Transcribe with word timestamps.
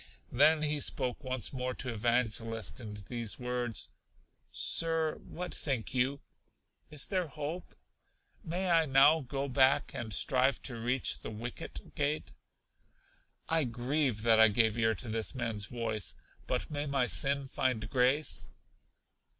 Then 0.31 0.63
he 0.63 0.79
spoke 0.79 1.23
once 1.23 1.53
more 1.53 1.75
to 1.75 1.93
Evangelist 1.93 2.81
in 2.81 2.95
these 3.07 3.37
words: 3.37 3.89
Sir, 4.51 5.19
what 5.19 5.53
think 5.53 5.93
you? 5.93 6.21
Is 6.89 7.05
there 7.05 7.27
hope? 7.27 7.75
May 8.43 8.71
I 8.71 8.87
now 8.87 9.19
go 9.19 9.47
back, 9.47 9.93
and 9.93 10.11
strive 10.11 10.59
to 10.63 10.75
reach 10.81 11.19
The 11.19 11.29
Wicket 11.29 11.93
Gate? 11.93 12.33
I 13.47 13.63
grieve 13.63 14.23
that 14.23 14.39
I 14.39 14.47
gave 14.47 14.75
ear 14.75 14.95
to 14.95 15.07
this 15.07 15.35
man's 15.35 15.65
voice; 15.65 16.15
but 16.47 16.71
may 16.71 16.87
my 16.87 17.05
sin 17.05 17.45
find 17.45 17.87
grace? 17.87 18.47